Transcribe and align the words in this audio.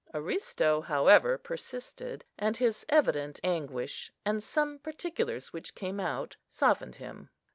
Aristo, 0.15 0.81
however, 0.81 1.37
persisted; 1.37 2.25
and 2.35 2.57
his 2.57 2.87
evident 2.89 3.39
anguish, 3.43 4.11
and 4.25 4.41
some 4.41 4.79
particulars 4.79 5.53
which 5.53 5.75
came 5.75 5.99
out, 5.99 6.37
softened 6.49 6.95
him. 6.95 7.29